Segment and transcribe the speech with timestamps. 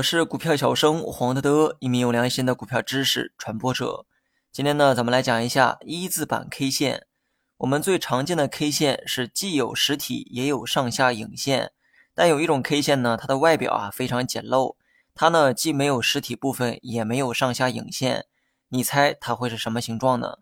[0.00, 4.06] 我是股票小生黄德德，一名有良心的股票知识传播者。
[4.50, 7.06] 今天呢，咱们来讲一下一字板 K 线。
[7.58, 11.72] 我们最常见的 K 线是既有实体也有上下影线，
[12.14, 14.76] 但有一种 K 线呢，它的外表啊非常简陋，
[15.14, 18.24] 它呢既没有实体部分，也没有上下影线。
[18.68, 20.38] 你猜它会是什么形状呢？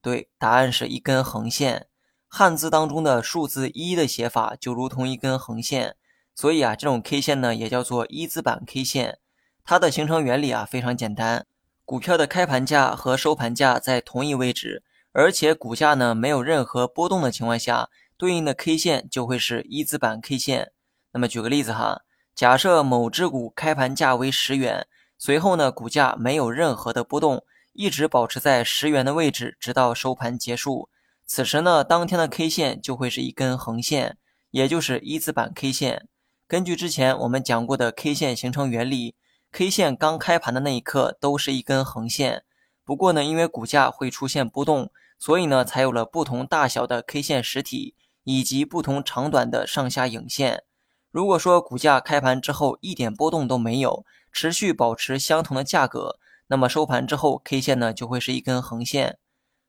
[0.00, 1.88] 对，答案是一根横线。
[2.28, 5.96] 汉字当中的数字一的写法就如同一根横线，
[6.40, 9.18] 所以啊，这种 K 线呢也叫做一字板 K 线。
[9.62, 11.44] 它的形成原理啊非常简单，
[11.84, 14.82] 股票的开盘价和收盘价在同一位置，
[15.12, 20.72] 而且股价呢没有任何波动的情况下，对应的 K 线就会是一字板 K 线。
[21.12, 22.00] 那么举个例子哈，
[22.34, 24.86] 假设某只股开盘价为十元，
[25.18, 30.88] 随后呢股价没有任何的波动，一直保持在十元的位置，直到收盘结束。
[31.26, 34.16] 此时呢，当天的 K 线就会是一根横线，
[34.50, 36.06] 也就是一字板 K 线。
[36.50, 39.14] 根据之前我们讲过的 K 线形成原理
[39.52, 42.42] ，K 线刚开盘的那一刻都是一根横线。
[42.84, 50.64] 不过呢，因为股价会出现波动，所以呢，才有了不同大小的 K 线实体以及不同长短的上下影线。
[51.12, 59.18] 如果说股价开盘之后一点波动都没有，持续保持相同的价格，那么收盘之后 K 线呢就会是一根横线。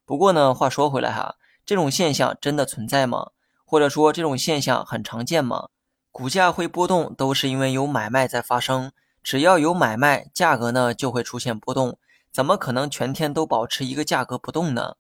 [0.03, 1.35] 不过呢，话说回来哈。
[1.63, 3.29] 这种现象真的存在吗？
[3.63, 5.67] 或者说这种现象很常见吗？
[6.11, 8.91] 股价会波动，都是因为有买卖在发生。
[9.23, 11.97] 只要有买卖，价格呢就会出现波动。
[12.33, 14.95] 怎么可能全天都保持一个价格不动呢？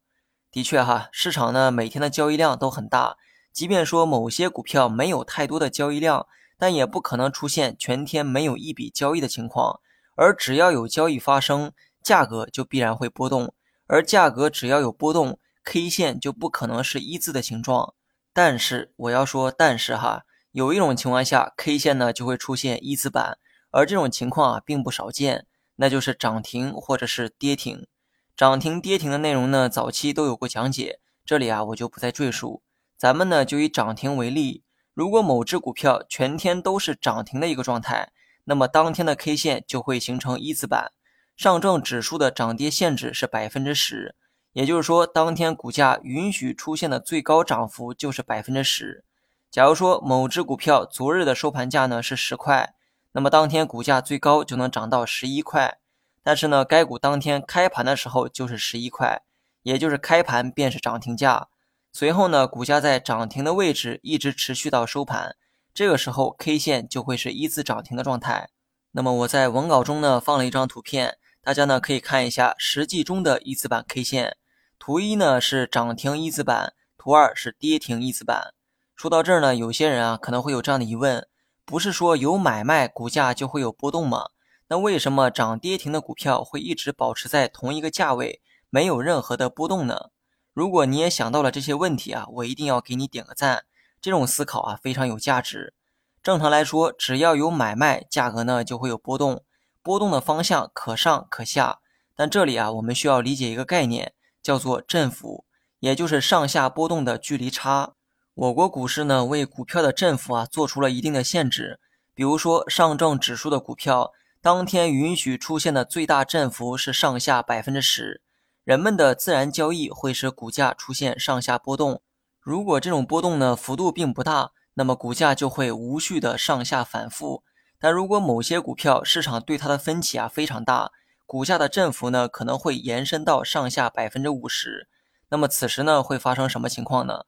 [0.49, 3.17] 的确哈，市场呢每天的交易量都很大。
[3.51, 9.81] 即便说某些股票没有太多的交易量，但也不可能出现全天没有一笔交易的情况。
[10.15, 13.53] 而只要有交易发生，价格就必然会波动。
[13.87, 17.93] 而价格只要有波动，K 线就不可能是一字的形状，
[18.31, 23.37] 但是我要说，但是哈，有一种情况下，K 线呢就会出现一字板，
[23.69, 27.87] 而这种情况啊并不少见，那就是涨停或者是跌停。
[28.35, 32.63] 涨停跌停的内容呢，早期都有过讲解，这里啊我就不再赘述。
[32.97, 34.63] 咱们呢就以涨停为例，
[34.93, 38.11] 如果某只股票全天都是涨停的一个状态，
[38.43, 40.91] 那么当天的 K 线就会形成一字板。
[41.37, 44.15] 上证指数的涨跌限制是百分之十。
[44.51, 49.05] 也就是说，当天股价允许出现的最高涨幅就是百分之十。
[49.51, 52.73] 假如说某只股票昨日的收盘价呢是十块，
[53.11, 55.79] 那么当天股价最高就能涨到十一块。
[56.23, 59.23] 但是呢，该股当天开盘的时候就是十一块，
[59.63, 61.49] 也就是开盘便是涨停价。
[61.91, 65.35] 随后呢，股价在涨停的位置一直持续到收盘，
[65.73, 68.51] 这个时候 K 线就会是一字涨停的状态。
[68.91, 74.37] 那么我在文稿中呢放了一张图片，大家呢可以看一下实际中的一字板 K 线。
[74.79, 78.53] 图一呢是涨停一字板，图二是跌停一字板。
[79.01, 81.27] 说到这儿呢，有些人啊可能会有这样的疑问：
[81.65, 84.29] 不是说有买卖股价就会有波动吗？
[84.67, 90.11] 那为什么涨跌停的股票会一直保持在同一个价位，没有任何的波动呢？
[90.53, 93.63] 如果你也想到了这些问题啊，我一定要给你点个赞。
[93.99, 95.73] 这种思考啊非常有价值。
[96.21, 99.43] 正常来说，只要有买卖，价格呢就会有波动，
[99.81, 101.79] 波动的方向可上可下。
[102.15, 104.13] 但这里啊，我们需要理解一个概念。
[104.43, 105.45] 叫做振幅，
[105.79, 107.93] 也就是上下波动的距离差。
[108.33, 111.79] 我国股市呢，为股票的振幅啊做出了一定的限制。
[112.13, 114.11] 比如说，上证指数的股票
[114.41, 118.21] 当天允许出现的最大振幅是上下百分之十。
[118.63, 122.01] 人们的自然交易会使股价出现上下波动。
[122.39, 127.43] 如果这种波动呢幅度并不大，那么股价就会无序的上下反复。
[127.79, 130.91] 但如果某些股票市场对它的分歧啊非常大。
[131.25, 134.89] 股价的振幅呢可能会延伸到上下百分之五十，
[135.29, 137.23] 那么此时呢会发生什么情况呢？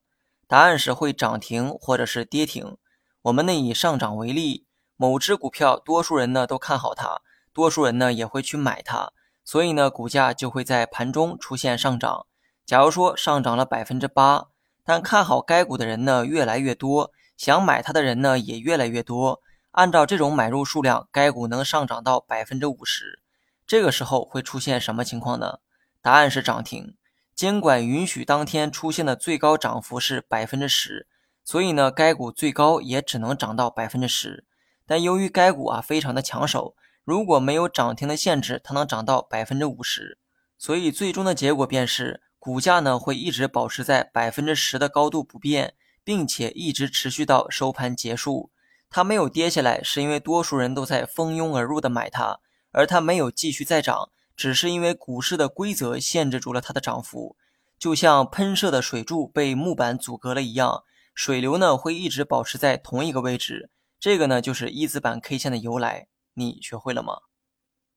[0.47, 2.77] 答案是会涨停或者是跌停。
[3.23, 4.65] 我们呢以上涨为例，
[4.97, 7.21] 某只股票多数人呢都看好它，
[7.53, 9.11] 多数人呢也会去买它，
[9.43, 12.25] 所以呢股价就会在盘中出现上涨。
[12.65, 14.47] 假如说上涨了百分之八，
[14.83, 23.19] 但看好该股的人呢越来越多，想买它的人呢也越来越多，按照这种买入数量，该股能上涨到百分之五十。
[23.65, 25.59] 这个时候会出现什么情况呢？
[26.01, 26.95] 答案是涨停。
[27.35, 31.07] 监管允许当天出现的最高涨幅是百分之十，
[31.43, 34.45] 所以呢，该股最高也只能涨到百分之十。
[34.85, 40.19] 但由于该股啊非常的抢手，如果没有涨停的限制，它能涨到百分之五十。
[40.57, 48.51] 所以最终的结果便是股价呢会一直保持在百分之十的高度不变，并且一直持续到收盘结束。
[48.89, 52.39] 它没有跌下来，是因为多数人都在蜂拥而入的买它。
[52.71, 57.35] 而它没有继续再涨，只是因为股市的规则限制住了它的涨幅，
[57.77, 60.83] 就像喷射的水柱被木板阻隔了一样，
[61.13, 63.69] 水流呢会一直保持在同一个位置。
[63.99, 66.07] 这个呢就是一字板 K 线的由来。
[66.35, 67.19] 你学会了吗？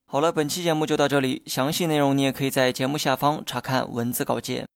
[0.05, 4.67] 好了，本期节目就到这里，详细内容你也可以在节目下方查看文字稿件。